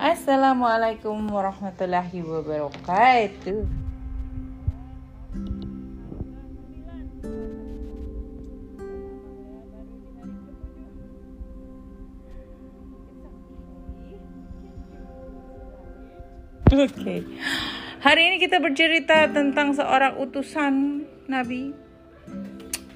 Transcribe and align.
Assalamualaikum 0.00 1.28
warahmatullahi 1.28 2.24
wabarakatuh. 2.24 3.60
Oke. 16.72 16.80
Okay. 16.80 17.20
Hari 18.00 18.22
ini 18.24 18.36
kita 18.40 18.56
bercerita 18.56 19.28
tentang 19.28 19.76
seorang 19.76 20.16
utusan 20.16 21.04
Nabi 21.28 21.76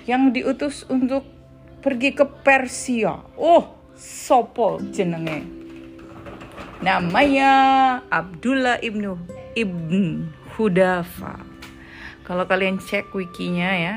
yang 0.09 0.33
diutus 0.33 0.89
untuk 0.89 1.29
pergi 1.85 2.17
ke 2.17 2.25
Persia. 2.25 3.29
Oh, 3.37 3.77
sopo 3.93 4.81
jenenge. 4.89 5.64
Namanya 6.85 7.53
Abdullah 8.13 8.77
ibnu 8.85 9.17
ibn 9.57 10.29
Hudafa. 10.53 11.41
Kalau 12.29 12.45
kalian 12.45 12.77
cek 12.77 13.09
wikinya 13.17 13.73
ya, 13.73 13.95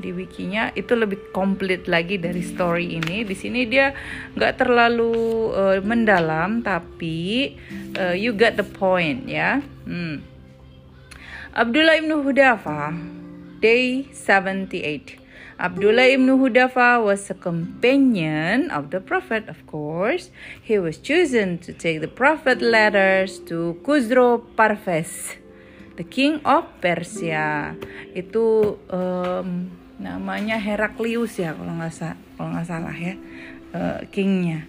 di 0.00 0.08
wikinya 0.16 0.72
itu 0.72 0.96
lebih 0.96 1.20
komplit 1.36 1.84
lagi 1.84 2.16
dari 2.16 2.40
story 2.40 2.96
ini. 2.96 3.28
Di 3.28 3.36
sini 3.36 3.68
dia 3.68 3.92
nggak 4.40 4.56
terlalu 4.56 5.12
uh, 5.52 5.84
mendalam, 5.84 6.64
tapi 6.64 7.52
uh, 8.00 8.16
you 8.16 8.32
get 8.32 8.56
the 8.56 8.64
point 8.64 9.28
ya. 9.28 9.60
Hmm. 9.84 10.24
Abdullah 11.52 12.00
ibn 12.00 12.24
Hudafa, 12.24 12.96
day 13.60 14.08
78. 14.16 15.19
Abdullah 15.60 16.08
ibn 16.08 16.40
Hudafa 16.40 17.04
was 17.04 17.28
a 17.28 17.36
companion 17.36 18.72
of 18.72 18.88
the 18.88 18.96
Prophet, 18.96 19.44
of 19.44 19.60
course. 19.68 20.32
He 20.56 20.80
was 20.80 20.96
chosen 20.96 21.60
to 21.60 21.76
take 21.76 22.00
the 22.00 22.08
Prophet 22.08 22.64
letters 22.64 23.36
to 23.52 23.76
Khusro 23.84 24.40
Parves, 24.56 25.36
the 26.00 26.04
king 26.08 26.40
of 26.48 26.64
Persia. 26.80 27.76
Itu 28.16 28.80
um, 28.88 29.68
namanya 30.00 30.56
Heraklius 30.56 31.36
ya 31.36 31.52
kalau 31.52 31.76
nggak 31.76 31.92
sa 31.92 32.16
kalau 32.40 32.56
nggak 32.56 32.64
salah 32.64 32.96
ya 32.96 33.20
uh, 33.76 34.00
kingnya. 34.08 34.64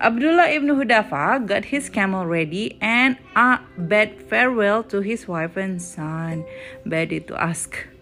Abdullah 0.00 0.48
ibn 0.56 0.72
Hudafa 0.72 1.36
got 1.44 1.68
his 1.68 1.92
camel 1.92 2.24
ready 2.24 2.80
and 2.80 3.20
uh, 3.36 3.60
bade 3.76 4.16
farewell 4.24 4.80
to 4.88 5.04
his 5.04 5.28
wife 5.28 5.60
and 5.60 5.84
son. 5.84 6.48
Bade 6.88 7.12
itu 7.12 7.36
ask 7.36 7.92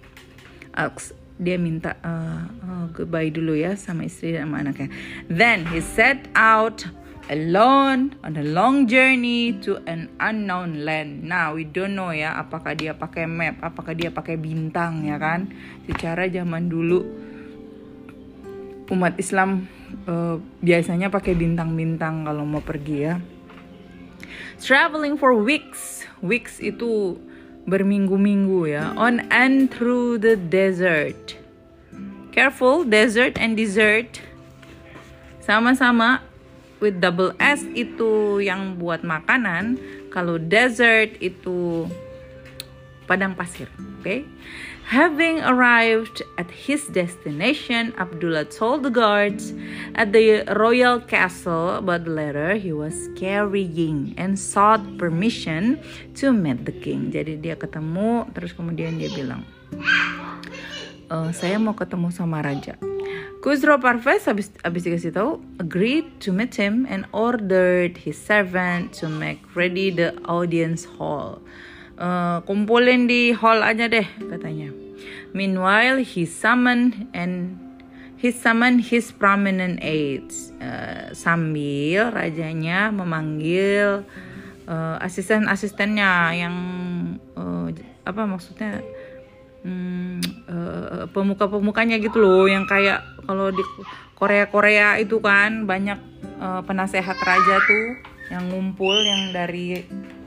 dia 1.43 1.59
minta 1.59 1.99
uh, 2.07 2.47
uh, 2.47 2.87
goodbye 2.95 3.29
dulu 3.35 3.59
ya 3.59 3.75
sama 3.75 4.07
istri 4.07 4.33
dan 4.33 4.47
sama 4.47 4.63
anaknya. 4.63 4.89
Then 5.27 5.67
he 5.67 5.83
set 5.83 6.31
out 6.39 6.87
alone 7.31 8.15
on 8.23 8.39
a 8.39 8.47
long 8.47 8.87
journey 8.87 9.59
to 9.67 9.83
an 9.91 10.11
unknown 10.23 10.87
land. 10.87 11.27
Now 11.27 11.59
we 11.59 11.67
don't 11.67 11.99
know 11.99 12.15
ya 12.15 12.39
apakah 12.39 12.79
dia 12.79 12.95
pakai 12.95 13.27
map, 13.27 13.59
apakah 13.63 13.95
dia 13.95 14.15
pakai 14.15 14.39
bintang 14.39 15.03
ya 15.07 15.19
kan. 15.19 15.51
Secara 15.91 16.31
zaman 16.31 16.71
dulu 16.71 17.03
umat 18.93 19.19
Islam 19.19 19.67
uh, 20.07 20.37
biasanya 20.61 21.09
pakai 21.09 21.33
bintang-bintang 21.33 22.29
kalau 22.29 22.47
mau 22.47 22.63
pergi 22.63 22.97
ya. 23.03 23.15
Traveling 24.63 25.19
for 25.19 25.35
weeks. 25.35 26.07
Weeks 26.23 26.63
itu 26.63 27.19
berminggu-minggu 27.69 28.71
ya. 28.71 28.95
On 28.99 29.23
and 29.31 29.71
through 29.71 30.19
the 30.19 30.35
desert. 30.35 31.39
Careful 32.33 32.89
desert 32.89 33.37
and 33.37 33.61
desert 33.61 34.25
sama-sama 35.43 36.25
with 36.81 37.03
double 37.03 37.37
S 37.37 37.67
itu 37.77 38.41
yang 38.41 38.81
buat 38.81 39.05
makanan. 39.05 39.77
Kalau 40.09 40.41
desert 40.41 41.17
itu 41.21 41.87
padang 43.13 43.35
pasir 43.37 43.69
oke 43.69 44.01
okay? 44.09 44.25
Having 44.91 45.41
arrived 45.47 46.23
at 46.37 46.51
his 46.51 46.87
destination, 46.89 47.95
Abdullah 47.99 48.45
told 48.45 48.83
the 48.83 48.91
guards 48.91 49.55
at 49.95 50.13
the 50.13 50.43
royal 50.59 51.01
castle 51.01 51.79
about 51.79 52.05
the 52.05 52.11
letter 52.11 52.55
he 52.55 52.73
was 52.73 53.09
carrying 53.15 54.15
and 54.19 54.39
sought 54.39 54.83
permission 54.99 55.81
to 56.19 56.33
meet 56.33 56.67
the 56.67 56.75
king. 56.75 57.15
Jadi 57.15 57.39
dia 57.39 57.55
ketemu, 57.55 58.27
terus 58.35 58.53
kemudian 58.53 58.99
dia 58.99 59.09
bilang, 59.15 59.47
e, 61.07 61.17
saya 61.31 61.57
mau 61.63 61.79
ketemu 61.79 62.11
sama 62.11 62.43
raja. 62.43 62.75
Khusro 63.43 63.75
Parvez 63.83 64.23
habis, 64.31 64.55
habis 64.63 64.87
dikasih 64.87 65.11
tahu 65.19 65.43
agreed 65.59 66.07
to 66.23 66.31
meet 66.31 66.55
him 66.55 66.87
and 66.87 67.11
ordered 67.11 67.99
his 67.99 68.15
servant 68.15 68.95
to 68.95 69.11
make 69.11 69.43
ready 69.59 69.91
the 69.91 70.15
audience 70.31 70.87
hall. 70.87 71.43
Uh, 72.03 72.43
kumpulin 72.43 73.07
di 73.07 73.31
hall 73.31 73.63
aja 73.63 73.87
deh 73.87 74.03
katanya. 74.27 74.75
Meanwhile, 75.31 76.03
he 76.03 76.27
summoned 76.27 77.07
and 77.15 77.63
he 78.19 78.35
summoned 78.35 78.83
his 78.83 79.15
prominent 79.15 79.79
aides. 79.87 80.51
Uh, 80.59 81.15
sambil 81.15 82.11
rajanya 82.11 82.91
memanggil 82.91 84.03
uh, 84.67 84.97
asisten-asistennya 84.99 86.35
yang 86.35 86.57
uh, 87.39 87.71
apa 88.03 88.23
maksudnya 88.27 88.83
hmm, 89.63 90.19
uh, 90.51 91.05
pemuka-pemukanya 91.11 92.03
gitu 92.03 92.19
loh 92.19 92.51
yang 92.51 92.67
kayak 92.67 93.03
kalau 93.27 93.55
di 93.55 93.63
Korea-Korea 94.19 94.99
itu 95.03 95.19
kan 95.19 95.67
banyak 95.67 95.99
uh, 96.39 96.63
penasehat 96.67 97.19
raja 97.23 97.57
tuh 97.63 97.87
yang 98.31 98.49
ngumpul 98.51 98.95
yang 99.03 99.35
dari 99.35 99.83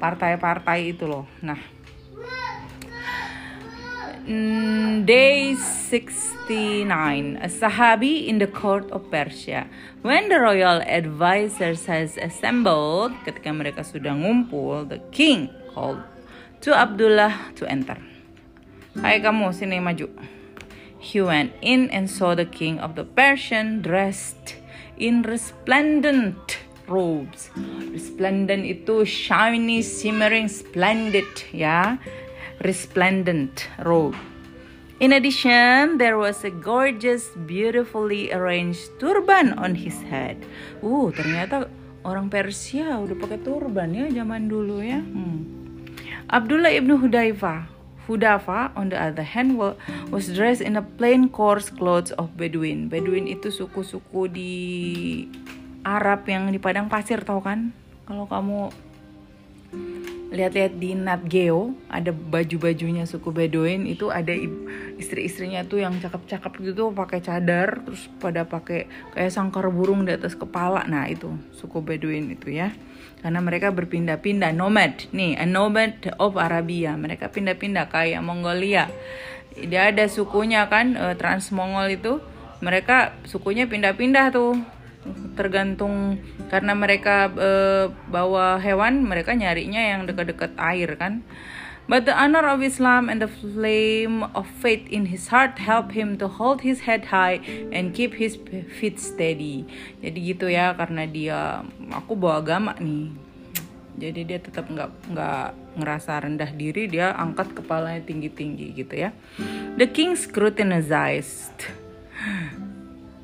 partai-partai 0.05 0.93
itu 0.93 1.09
loh. 1.09 1.25
Nah, 1.41 1.57
Mm, 4.25 5.05
day 5.05 5.53
69 5.53 7.37
A 7.37 7.45
Sahabi 7.45 8.25
in 8.25 8.41
the 8.41 8.49
court 8.49 8.89
of 8.89 9.05
Persia. 9.13 9.69
When 10.01 10.33
the 10.33 10.41
royal 10.41 10.81
advisors 10.81 11.85
has 11.85 12.17
assembled 12.17 13.13
Ketika 13.21 13.53
mereka 13.53 13.85
sudah 13.85 14.17
ngumpul 14.17 14.89
The 14.89 14.97
king 15.13 15.53
called 15.69 16.01
to 16.65 16.73
Abdullah 16.73 17.53
to 17.61 17.69
enter. 17.69 18.01
Hai 18.97 19.21
kamu 19.21 19.53
sini 19.53 19.77
maju. 19.77 20.09
He 20.97 21.21
went 21.21 21.53
in 21.61 21.93
and 21.93 22.09
saw 22.09 22.33
the 22.33 22.49
king 22.49 22.81
of 22.81 22.97
the 22.97 23.05
Persian 23.05 23.85
dressed 23.85 24.57
in 24.97 25.21
resplendent 25.21 26.64
robes 26.87 27.49
Resplendent 27.91 28.63
itu 28.67 29.07
shiny, 29.07 29.79
shimmering, 29.79 30.51
splendid 30.51 31.27
ya 31.55 31.97
resplendent 32.61 33.67
robe. 33.83 34.15
In 34.99 35.11
addition, 35.11 35.99
there 35.99 36.15
was 36.15 36.47
a 36.47 36.51
gorgeous, 36.51 37.27
beautifully 37.43 38.31
arranged 38.31 38.95
turban 38.95 39.51
on 39.59 39.75
his 39.75 39.99
head. 40.07 40.39
Uh, 40.79 41.11
ternyata 41.11 41.67
orang 42.07 42.31
Persia 42.31 42.95
udah 43.03 43.15
pakai 43.19 43.43
turban 43.43 43.91
ya 43.91 44.07
zaman 44.07 44.47
dulu 44.47 44.79
ya. 44.79 45.03
Hmm. 45.03 45.43
Abdullah 46.31 46.71
ibnu 46.71 46.95
Hudaifa, 46.95 47.67
Hudafa, 48.07 48.71
on 48.79 48.87
the 48.87 48.97
other 48.97 49.27
hand, 49.27 49.59
was 50.09 50.31
dressed 50.31 50.63
in 50.63 50.79
a 50.79 50.81
plain 50.81 51.27
coarse 51.27 51.67
clothes 51.67 52.15
of 52.15 52.31
Bedouin. 52.39 52.87
Bedouin 52.87 53.27
itu 53.27 53.51
suku-suku 53.51 54.31
di 54.31 54.53
Arab 55.85 56.25
yang 56.25 56.49
di 56.49 56.57
padang 56.57 56.89
pasir, 56.89 57.21
tau 57.21 57.45
kan? 57.45 57.69
Kalau 58.09 58.25
kamu 58.25 58.73
lihat-lihat 60.35 60.73
di 60.75 60.97
Nat 60.97 61.23
Geo 61.31 61.77
ada 61.87 62.11
baju-bajunya 62.11 63.07
suku 63.07 63.31
Bedouin 63.31 63.87
itu 63.87 64.11
ada 64.11 64.35
istri-istrinya 64.99 65.63
tuh 65.63 65.85
yang 65.85 65.95
cakep-cakep 65.95 66.51
gitu 66.59 66.91
pakai 66.91 67.23
cadar 67.23 67.79
terus 67.87 68.11
pada 68.19 68.43
pakai 68.43 68.91
kayak 69.15 69.31
sangkar 69.31 69.71
burung 69.71 70.03
di 70.03 70.11
atas 70.11 70.35
kepala. 70.35 70.83
Nah 70.89 71.07
itu 71.07 71.31
suku 71.55 71.79
Bedouin 71.79 72.35
itu 72.35 72.51
ya. 72.51 72.75
Karena 73.23 73.39
mereka 73.39 73.71
berpindah-pindah 73.71 74.51
nomad. 74.51 75.07
Nih 75.15 75.39
a 75.39 75.47
nomad 75.47 75.97
of 76.19 76.35
Arabia. 76.35 76.93
Mereka 76.99 77.31
pindah-pindah 77.31 77.87
kayak 77.87 78.21
Mongolia. 78.21 78.91
Dia 79.55 79.93
ada 79.93 80.05
sukunya 80.11 80.67
kan 80.67 80.99
uh, 80.99 81.15
Transmongol 81.15 81.95
itu. 81.95 82.19
Mereka 82.59 83.23
sukunya 83.29 83.69
pindah-pindah 83.71 84.35
tuh 84.35 84.57
tergantung 85.37 86.17
karena 86.49 86.73
mereka 86.73 87.29
e, 87.29 87.51
bawa 88.09 88.57
hewan 88.57 89.05
mereka 89.05 89.37
nyarinya 89.37 89.81
yang 89.81 90.09
dekat-dekat 90.09 90.57
air 90.57 90.97
kan 90.97 91.21
But 91.85 92.09
the 92.09 92.17
honor 92.17 92.49
of 92.49 92.65
Islam 92.65 93.13
and 93.13 93.21
the 93.21 93.29
flame 93.29 94.25
of 94.33 94.49
faith 94.49 94.89
in 94.89 95.13
his 95.13 95.29
heart 95.29 95.61
help 95.61 95.93
him 95.93 96.17
to 96.17 96.25
hold 96.25 96.65
his 96.65 96.89
head 96.89 97.13
high 97.13 97.45
and 97.69 97.93
keep 97.93 98.17
his 98.17 98.41
feet 98.81 98.97
steady. 98.97 99.69
Jadi 100.01 100.17
gitu 100.33 100.49
ya 100.49 100.73
karena 100.73 101.05
dia 101.05 101.61
aku 101.93 102.17
bawa 102.17 102.41
agama 102.41 102.73
nih. 102.81 103.13
Jadi 104.01 104.21
dia 104.25 104.39
tetap 104.41 104.65
nggak 104.65 105.13
nggak 105.13 105.47
ngerasa 105.77 106.25
rendah 106.25 106.51
diri 106.57 106.89
dia 106.89 107.13
angkat 107.13 107.53
kepalanya 107.53 108.01
tinggi 108.01 108.33
tinggi 108.33 108.73
gitu 108.73 109.05
ya. 109.05 109.13
The 109.77 109.85
king 109.85 110.17
scrutinized. 110.17 111.69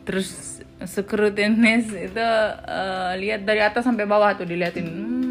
Terus 0.06 0.50
scrutinize 0.86 1.94
itu 1.94 2.28
uh, 2.66 3.13
lihat 3.18 3.45
dari 3.45 3.62
atas 3.62 3.86
sampai 3.86 4.06
bawah 4.10 4.33
tuh 4.38 4.45
diliatin 4.45 4.86
hmm 4.88 5.22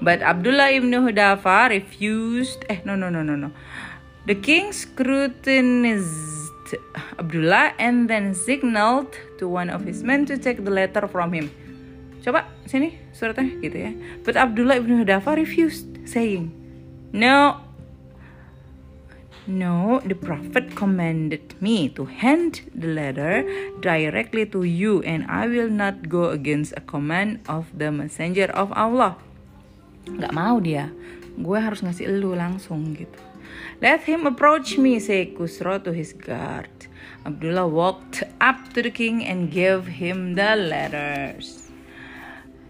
But 0.00 0.22
Abdullah 0.22 0.72
ibn 0.72 0.92
Hudafa 0.92 1.68
refused. 1.72 2.64
Eh, 2.68 2.80
no, 2.84 2.96
no, 2.96 3.08
no, 3.08 3.22
no, 3.22 3.36
no. 3.36 3.50
The 4.26 4.34
king 4.34 4.72
scrutinized 4.72 6.06
Abdullah 7.18 7.72
and 7.78 8.10
then 8.10 8.34
signaled 8.34 9.16
to 9.38 9.48
one 9.48 9.70
of 9.70 9.84
his 9.84 10.02
men 10.02 10.26
to 10.26 10.36
take 10.36 10.64
the 10.64 10.70
letter 10.70 11.08
from 11.08 11.32
him. 11.32 11.50
Coba 12.22 12.46
sini 12.66 12.98
suratnya 13.14 13.56
gitu 13.62 13.76
ya. 13.78 13.92
But 14.26 14.36
Abdullah 14.36 14.82
ibn 14.82 14.98
Hudafa 14.98 15.38
refused, 15.38 15.86
saying, 16.04 16.50
No, 17.14 17.65
no, 19.46 20.02
the 20.04 20.14
Prophet 20.14 20.74
commanded 20.74 21.54
me 21.62 21.88
to 21.94 22.04
hand 22.04 22.66
the 22.74 22.90
letter 22.90 23.46
directly 23.80 24.46
to 24.46 24.62
you, 24.62 25.02
and 25.02 25.26
I 25.30 25.46
will 25.46 25.70
not 25.70 26.08
go 26.08 26.30
against 26.30 26.74
a 26.76 26.82
command 26.82 27.40
of 27.48 27.70
the 27.70 27.90
Messenger 27.90 28.50
of 28.50 28.74
Allah. 28.74 29.16
Gak 30.06 30.34
mau 30.34 30.58
dia, 30.62 30.90
gue 31.34 31.58
harus 31.58 31.82
ngasih 31.82 32.10
elu 32.10 32.34
langsung 32.38 32.94
gitu. 32.94 33.18
Let 33.82 34.02
him 34.08 34.26
approach 34.26 34.78
me, 34.78 34.98
say 34.98 35.30
Kusro 35.30 35.82
to 35.82 35.92
his 35.92 36.12
guard. 36.12 36.70
Abdullah 37.26 37.66
walked 37.66 38.22
up 38.40 38.72
to 38.74 38.82
the 38.82 38.90
king 38.90 39.26
and 39.26 39.50
gave 39.50 39.98
him 39.98 40.34
the 40.34 40.56
letters. 40.56 41.70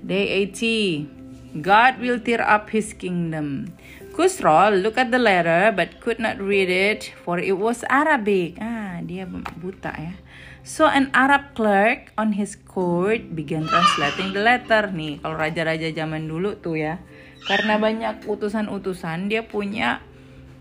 Day 0.05 0.49
80. 0.53 1.63
God 1.63 2.01
will 2.01 2.21
tear 2.21 2.43
up 2.45 2.71
his 2.71 2.93
kingdom. 2.93 3.73
Kusro 4.17 4.73
looked 4.73 4.97
at 4.97 5.13
the 5.13 5.21
letter 5.21 5.69
but 5.77 6.01
could 6.01 6.17
not 6.17 6.41
read 6.41 6.73
it 6.73 7.13
for 7.21 7.37
it 7.37 7.53
was 7.61 7.85
Arabic. 7.93 8.57
Ah, 8.57 9.05
dia 9.05 9.29
buta 9.29 9.93
ya. 9.93 10.17
So 10.65 10.89
an 10.89 11.13
Arab 11.13 11.53
clerk 11.53 12.17
on 12.17 12.33
his 12.33 12.57
court 12.57 13.37
began 13.37 13.69
translating 13.69 14.33
the 14.33 14.41
letter 14.41 14.89
nih. 14.89 15.21
Kalau 15.21 15.37
raja-raja 15.37 15.93
zaman 15.93 16.33
dulu 16.33 16.57
tuh 16.57 16.81
ya. 16.81 16.97
Karena 17.45 17.77
banyak 17.77 18.25
utusan-utusan, 18.25 19.29
dia 19.29 19.45
punya 19.45 20.01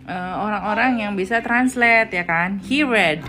uh, 0.06 0.36
orang-orang 0.46 1.00
uh, 1.00 1.02
yang 1.08 1.14
bisa 1.16 1.40
translate 1.40 2.12
ya 2.12 2.28
kan. 2.28 2.60
He 2.60 2.86
read 2.86 3.24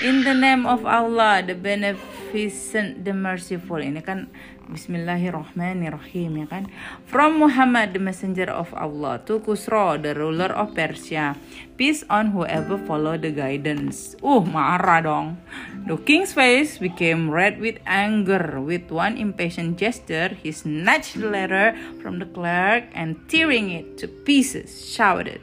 in 0.00 0.24
the 0.24 0.34
name 0.34 0.64
of 0.64 0.82
Allah, 0.88 1.44
the 1.44 1.54
beneficent, 1.54 3.04
the 3.04 3.12
merciful. 3.12 3.78
Ini 3.78 4.00
kan 4.00 4.32
Bismillahirrahmanirrahim 4.68 6.44
ya 6.44 6.46
kan. 6.46 6.68
From 7.08 7.40
Muhammad 7.40 7.96
the 7.96 8.02
messenger 8.04 8.52
of 8.52 8.68
Allah 8.76 9.16
to 9.24 9.40
Kusro 9.40 9.96
the 9.96 10.12
ruler 10.12 10.52
of 10.52 10.76
Persia. 10.76 11.40
Peace 11.80 12.04
on 12.12 12.36
whoever 12.36 12.76
follow 12.76 13.16
the 13.16 13.32
guidance. 13.32 14.12
Uh 14.20 14.44
marah 14.44 15.00
dong. 15.00 15.40
The 15.88 15.96
king's 15.96 16.36
face 16.36 16.76
became 16.76 17.32
red 17.32 17.56
with 17.64 17.80
anger. 17.88 18.60
With 18.60 18.92
one 18.92 19.16
impatient 19.16 19.80
gesture, 19.80 20.36
he 20.36 20.52
snatched 20.52 21.16
the 21.16 21.32
letter 21.32 21.72
from 22.04 22.20
the 22.20 22.28
clerk 22.28 22.92
and 22.92 23.16
tearing 23.24 23.72
it 23.72 23.96
to 24.04 24.06
pieces, 24.28 24.68
shouted, 24.68 25.40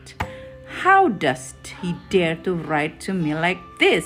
How 0.85 1.09
does 1.09 1.57
he 1.81 1.97
dare 2.13 2.37
to 2.45 2.53
write 2.53 3.01
to 3.09 3.13
me 3.17 3.33
like 3.33 3.61
this? 3.81 4.05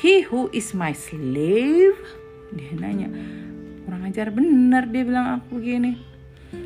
He 0.00 0.24
who 0.24 0.48
is 0.56 0.72
my 0.72 0.96
slave? 0.96 2.00
Dia 2.56 2.72
nanya, 2.72 3.12
kurang 3.86 4.02
ajar 4.02 4.34
benar 4.34 4.90
dia 4.90 5.06
bilang 5.06 5.38
aku 5.38 5.62
begini 5.62 5.94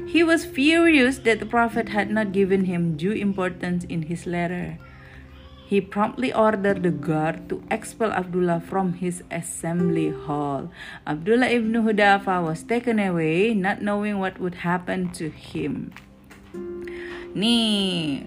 he 0.08 0.24
was 0.24 0.48
furious 0.48 1.20
that 1.20 1.36
the 1.38 1.46
prophet 1.46 1.92
had 1.92 2.08
not 2.08 2.32
given 2.32 2.64
him 2.64 2.96
due 2.96 3.12
importance 3.12 3.84
in 3.92 4.08
his 4.08 4.24
letter 4.24 4.80
he 5.70 5.78
promptly 5.78 6.34
ordered 6.34 6.82
the 6.82 6.90
guard 6.90 7.46
to 7.46 7.62
expel 7.70 8.10
Abdullah 8.10 8.58
from 8.58 8.98
his 8.98 9.22
assembly 9.30 10.10
hall. 10.10 10.66
Abdullah 11.06 11.46
ibn 11.46 11.86
Hudafa 11.86 12.42
was 12.42 12.66
taken 12.66 12.98
away, 12.98 13.54
not 13.54 13.78
knowing 13.78 14.18
what 14.18 14.42
would 14.42 14.66
happen 14.66 15.14
to 15.14 15.30
him. 15.30 15.94
Nih, 17.38 18.26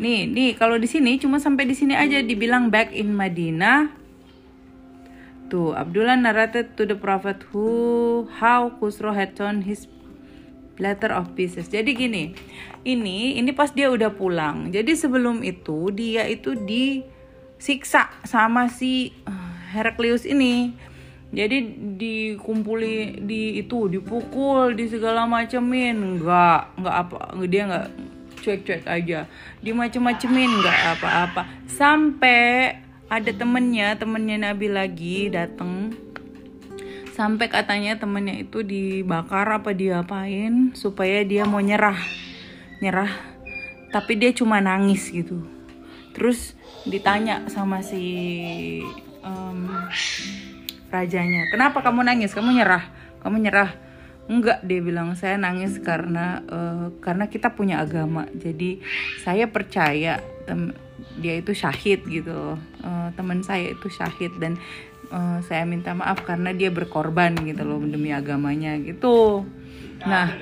nih, 0.00 0.24
nih, 0.32 0.56
kalau 0.56 0.80
di 0.80 0.88
sini 0.88 1.20
cuma 1.20 1.36
sampai 1.36 1.68
di 1.68 1.76
sini 1.76 1.92
aja 1.92 2.24
dibilang 2.24 2.72
back 2.72 2.88
in 2.96 3.12
Madinah, 3.12 3.92
Tuh, 5.46 5.78
Abdullah 5.78 6.18
narrated 6.18 6.74
to 6.74 6.82
the 6.82 6.98
prophet 6.98 7.38
who 7.54 8.26
how 8.42 8.74
Kusro 8.82 9.14
had 9.14 9.38
torn 9.38 9.62
his 9.62 9.86
letter 10.82 11.14
of 11.14 11.38
pieces. 11.38 11.70
Jadi 11.70 11.94
gini, 11.94 12.34
ini 12.82 13.38
ini 13.38 13.50
pas 13.54 13.70
dia 13.70 13.86
udah 13.86 14.10
pulang. 14.10 14.74
Jadi 14.74 14.98
sebelum 14.98 15.46
itu 15.46 15.94
dia 15.94 16.26
itu 16.26 16.58
disiksa 16.58 18.10
sama 18.26 18.66
si 18.66 19.14
eh, 19.22 19.54
Heraklius 19.70 20.26
ini. 20.26 20.74
Jadi 21.30 21.58
dikumpuli 21.98 23.22
di 23.26 23.58
itu 23.58 23.90
dipukul 23.90 24.78
di 24.78 24.86
segala 24.86 25.26
macemin 25.26 26.16
enggak 26.16 26.70
enggak 26.78 26.96
apa 27.02 27.16
dia 27.50 27.62
enggak 27.66 27.86
cuek-cuek 28.46 28.86
aja 28.86 29.26
dimacem-macemin 29.58 30.62
enggak 30.62 30.78
apa-apa 30.94 31.42
sampai 31.66 32.78
ada 33.06 33.30
temennya 33.30 33.94
temennya 33.94 34.50
Nabi 34.50 34.66
lagi 34.66 35.30
dateng. 35.30 35.94
Sampai 37.14 37.48
katanya 37.48 37.96
temennya 37.96 38.36
itu 38.44 38.60
dibakar 38.60 39.48
apa 39.48 39.72
diapain 39.72 40.76
supaya 40.76 41.24
dia 41.24 41.48
mau 41.48 41.62
nyerah. 41.62 41.96
Nyerah 42.82 43.36
tapi 43.94 44.18
dia 44.18 44.34
cuma 44.34 44.60
nangis 44.60 45.08
gitu. 45.08 45.40
Terus 46.12 46.52
ditanya 46.84 47.46
sama 47.48 47.80
si 47.80 48.04
um, 49.24 49.70
rajanya 50.92 51.48
kenapa 51.48 51.80
kamu 51.80 52.04
nangis? 52.04 52.34
Kamu 52.36 52.52
nyerah? 52.52 52.84
Kamu 53.22 53.38
nyerah? 53.40 53.70
Enggak 54.26 54.66
dia 54.66 54.82
bilang 54.82 55.14
saya 55.14 55.38
nangis 55.38 55.78
karena 55.78 56.42
uh, 56.50 56.90
karena 56.98 57.30
kita 57.30 57.54
punya 57.54 57.80
agama. 57.80 58.26
Jadi 58.34 58.82
saya 59.22 59.46
percaya 59.46 60.18
dia 61.16 61.40
itu 61.40 61.56
syahid 61.56 62.04
gitu 62.04 62.60
uh, 62.84 63.08
teman 63.16 63.40
saya 63.40 63.72
itu 63.72 63.88
syahid 63.88 64.32
dan 64.36 64.60
uh, 65.08 65.40
saya 65.44 65.64
minta 65.64 65.96
maaf 65.96 66.22
karena 66.24 66.52
dia 66.52 66.68
berkorban 66.68 67.32
gitu 67.44 67.62
loh 67.64 67.80
demi 67.82 68.12
agamanya 68.12 68.76
gitu. 68.80 69.48
Nah 70.04 70.36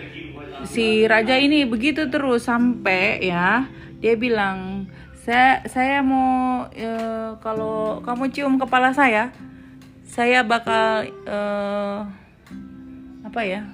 si 0.67 1.05
raja 1.07 1.37
ini 1.39 1.69
begitu 1.69 2.09
terus 2.09 2.49
sampai 2.49 3.23
ya 3.23 3.69
dia 4.03 4.15
bilang 4.19 4.89
saya 5.25 5.65
saya 5.69 6.05
mau 6.05 6.69
uh, 6.69 7.31
kalau 7.41 8.05
kamu 8.05 8.29
cium 8.35 8.55
kepala 8.61 8.93
saya 8.93 9.33
saya 10.05 10.45
bakal 10.45 11.09
uh, 11.25 12.05
apa 13.25 13.41
ya 13.43 13.65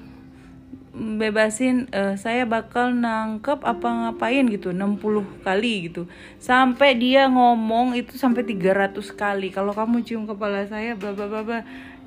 bebasin 0.91 1.87
uh, 1.95 2.19
saya 2.19 2.43
bakal 2.51 2.91
nangkep 2.91 3.63
apa 3.63 3.89
ngapain 3.89 4.43
gitu 4.51 4.75
60 4.75 5.47
kali 5.47 5.91
gitu. 5.91 6.11
Sampai 6.43 6.99
dia 6.99 7.31
ngomong 7.31 7.95
itu 7.95 8.19
sampai 8.19 8.43
300 8.43 8.99
kali. 9.15 9.55
Kalau 9.55 9.71
kamu 9.71 10.03
cium 10.03 10.27
kepala 10.27 10.67
saya 10.67 10.99
bla 10.99 11.15
bla 11.15 11.31
bla 11.31 11.43
bla. 11.47 11.61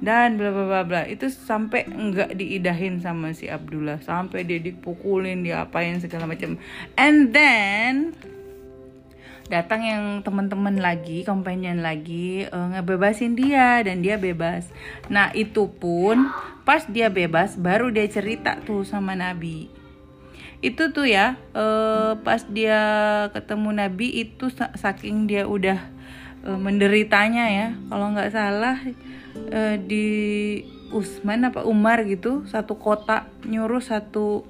Dan 0.03 0.35
bla 0.35 0.51
bla 0.51 0.83
bla 0.83 1.07
itu 1.07 1.31
sampai 1.31 1.87
enggak 1.87 2.35
diidahin 2.35 2.99
sama 2.99 3.31
si 3.31 3.47
Abdullah. 3.47 4.03
Sampai 4.03 4.43
dia 4.43 4.59
dipukulin 4.59 5.47
dia 5.47 5.63
apain 5.63 6.03
segala 6.03 6.27
macam. 6.27 6.59
And 6.99 7.31
then 7.31 8.11
datang 9.51 9.83
yang 9.83 10.03
teman-teman 10.23 10.79
lagi, 10.79 11.27
companion 11.27 11.83
lagi 11.83 12.47
uh, 12.47 12.75
ngebebasin 12.75 13.35
dia 13.35 13.83
dan 13.83 13.99
dia 13.99 14.15
bebas. 14.15 14.67
Nah, 15.11 15.31
itu 15.35 15.67
pun 15.67 16.31
pas 16.63 16.87
dia 16.87 17.11
bebas 17.11 17.59
baru 17.59 17.91
dia 17.91 18.07
cerita 18.07 18.59
tuh 18.63 18.87
sama 18.87 19.15
Nabi. 19.15 19.67
Itu 20.63 20.95
tuh 20.95 21.11
ya, 21.11 21.35
uh, 21.51 22.15
pas 22.23 22.47
dia 22.47 22.79
ketemu 23.35 23.69
Nabi 23.83 24.07
itu 24.23 24.47
saking 24.79 25.27
dia 25.27 25.43
udah 25.43 25.79
uh, 26.47 26.59
menderitanya 26.59 27.45
ya. 27.51 27.67
Kalau 27.91 28.15
nggak 28.15 28.31
salah 28.31 28.79
uh, 29.51 29.75
di 29.75 30.07
Usman 30.93 31.49
apa 31.49 31.65
Umar 31.67 32.05
gitu, 32.07 32.47
satu 32.47 32.79
kota 32.79 33.27
nyuruh 33.43 33.81
satu 33.83 34.47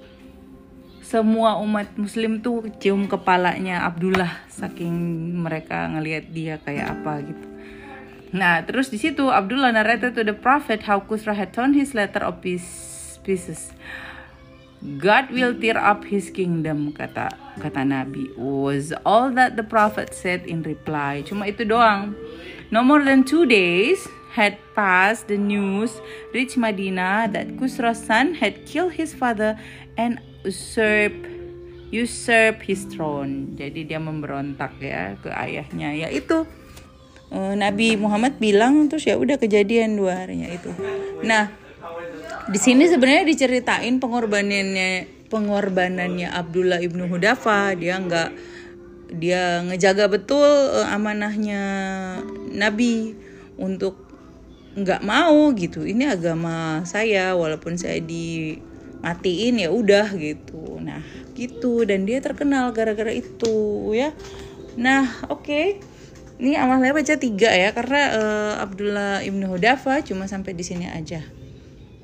semua 1.14 1.62
umat 1.62 1.94
muslim 1.94 2.42
tuh 2.42 2.66
cium 2.82 3.06
kepalanya 3.06 3.86
Abdullah 3.86 4.50
saking 4.50 4.90
mereka 5.46 5.86
ngelihat 5.86 6.34
dia 6.34 6.58
kayak 6.58 6.90
apa 6.90 7.22
gitu. 7.22 7.48
Nah, 8.34 8.66
terus 8.66 8.90
di 8.90 8.98
situ 8.98 9.30
Abdullah 9.30 9.70
narrated 9.70 10.18
to 10.18 10.26
the 10.26 10.34
prophet 10.34 10.90
how 10.90 10.98
Kusra 11.06 11.38
had 11.38 11.54
torn 11.54 11.78
his 11.78 11.94
letter 11.94 12.26
of 12.26 12.42
pieces. 12.42 13.70
God 14.82 15.30
will 15.30 15.54
tear 15.54 15.78
up 15.78 16.02
his 16.10 16.34
kingdom 16.34 16.90
kata 16.98 17.30
kata 17.62 17.86
Nabi 17.86 18.34
was 18.34 18.90
all 19.06 19.30
that 19.38 19.54
the 19.54 19.62
prophet 19.62 20.18
said 20.18 20.50
in 20.50 20.66
reply. 20.66 21.22
Cuma 21.30 21.46
itu 21.46 21.62
doang. 21.62 22.18
No 22.74 22.82
more 22.82 23.06
than 23.06 23.22
two 23.22 23.46
days 23.46 24.10
had 24.34 24.58
passed, 24.74 25.30
the 25.30 25.38
news 25.38 26.02
reached 26.34 26.58
Madinah 26.58 27.30
that 27.30 27.54
Kusra's 27.62 28.02
son 28.02 28.34
had 28.34 28.66
killed 28.66 28.98
his 28.98 29.14
father 29.14 29.54
and 29.94 30.18
usurp 30.42 31.14
usurp 31.94 32.66
his 32.66 32.90
throne. 32.90 33.54
Jadi 33.54 33.86
dia 33.86 34.02
memberontak 34.02 34.82
ya 34.82 35.14
ke 35.22 35.30
ayahnya. 35.30 35.94
Ya 35.94 36.10
itu 36.10 36.50
uh, 37.30 37.54
Nabi 37.54 37.94
Muhammad 37.94 38.42
bilang 38.42 38.90
terus 38.90 39.06
ya 39.06 39.22
udah 39.22 39.38
kejadian 39.38 39.94
dua 39.94 40.26
harinya 40.26 40.50
itu. 40.50 40.74
Nah, 41.22 41.54
di 42.50 42.58
sini 42.58 42.90
sebenarnya 42.90 43.30
diceritain 43.30 44.02
pengorbanannya 44.02 45.24
pengorbanannya 45.30 46.34
Abdullah 46.34 46.82
ibnu 46.82 47.06
Hudafa 47.06 47.78
dia 47.78 48.02
nggak 48.02 48.30
dia 49.14 49.62
ngejaga 49.62 50.10
betul 50.10 50.50
uh, 50.74 50.90
amanahnya 50.90 51.62
Nabi 52.50 53.14
untuk 53.62 54.13
nggak 54.74 55.02
mau 55.06 55.54
gitu. 55.54 55.86
Ini 55.86 56.18
agama 56.18 56.82
saya 56.84 57.38
walaupun 57.38 57.78
saya 57.78 58.02
dimatiin 58.02 59.62
ya 59.62 59.70
udah 59.70 60.10
gitu. 60.18 60.82
Nah 60.82 61.02
gitu. 61.38 61.86
Dan 61.86 62.10
dia 62.10 62.20
terkenal 62.20 62.74
gara-gara 62.74 63.14
itu 63.14 63.94
ya. 63.94 64.12
Nah 64.78 65.30
oke. 65.30 65.46
Okay. 65.46 65.68
ini 66.42 66.58
amalnya 66.58 66.98
baca 66.98 67.16
tiga 67.16 67.54
ya 67.54 67.72
karena 67.72 68.02
uh, 68.18 68.54
Abdullah 68.58 69.22
ibnu 69.22 69.48
Hudafa 69.48 70.02
cuma 70.02 70.26
sampai 70.26 70.58
di 70.58 70.66
sini 70.66 70.90
aja. 70.90 71.22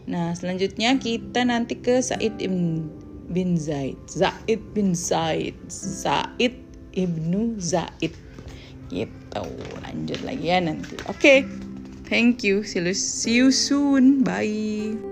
Nah 0.05 0.37
selanjutnya 0.37 0.95
kita 1.01 1.43
nanti 1.43 1.81
ke 1.81 1.99
Said 1.99 2.37
ibn 2.37 2.87
bin 3.33 3.57
Zaid. 3.57 3.97
Zaid 4.05 4.61
bin 4.77 4.93
Zaid 4.93 5.57
Said 5.67 6.55
ibnu 6.93 7.57
Zaid. 7.57 8.13
Gitu. 8.93 9.45
Lanjut 9.81 10.19
lagi 10.23 10.45
ya 10.45 10.61
nanti. 10.61 10.95
Oke. 11.09 11.17
okay. 11.17 11.68
Thank 12.09 12.43
you. 12.43 12.63
See 12.63 13.33
you 13.33 13.51
soon. 13.51 14.23
Bye. 14.23 15.08